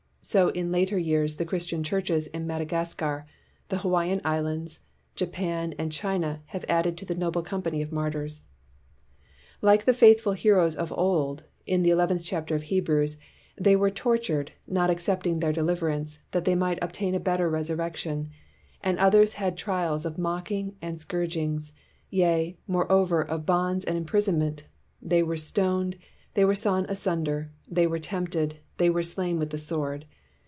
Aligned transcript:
So 0.23 0.47
in 0.49 0.71
later 0.71 0.97
years 0.97 1.35
the 1.35 1.45
Christian 1.45 1.83
churches 1.83 2.27
in 2.27 2.47
Madagascar, 2.47 3.25
the 3.67 3.79
Hawaiian 3.79 4.21
Islands, 4.23 4.79
Japan, 5.13 5.73
and 5.77 5.91
China 5.91 6.41
have 6.45 6.63
added 6.69 6.95
to 6.99 7.05
the 7.05 7.15
noble 7.15 7.41
company 7.41 7.81
of 7.81 7.91
martyrs. 7.91 8.45
Like 9.61 9.83
the 9.83 9.93
faithful 9.95 10.31
heroes 10.31 10.75
told 10.77 11.41
of 11.41 11.47
in 11.65 11.81
the 11.81 11.89
eleventh 11.89 12.23
chapter 12.23 12.55
of 12.55 12.63
Hebrews, 12.63 13.17
they 13.57 13.75
were" 13.75 13.89
tortured, 14.01 14.53
not 14.67 14.89
accepting 14.89 15.39
their 15.39 15.51
deliverance; 15.51 16.19
that 16.31 16.45
they 16.45 16.55
might 16.55 16.79
obtain 16.81 17.13
a 17.13 17.19
better 17.19 17.49
resurrection: 17.49 18.29
and 18.81 18.97
others 18.99 19.33
had 19.33 19.57
trial 19.57 19.95
of 19.95 20.17
mockings 20.17 20.75
and 20.81 20.97
248 20.97 21.01
STURDY 21.01 21.25
BLACK 21.25 21.25
CHRISTIANS 21.25 21.65
scourgings, 21.65 21.73
yea, 22.09 22.57
moreover 22.67 23.21
of 23.21 23.45
bonds 23.45 23.83
and 23.83 23.97
im 23.97 24.05
prisonment: 24.05 24.67
they 25.01 25.21
were 25.23 25.35
stoned, 25.35 25.97
they 26.35 26.45
were 26.45 26.55
sawn 26.55 26.85
asunder, 26.87 27.51
they 27.67 27.85
were 27.85 27.99
tempted, 27.99 28.55
they 28.77 28.89
were 28.89 29.03
slain 29.03 29.37
with 29.37 29.49
the 29.49 29.57
sword 29.57 30.05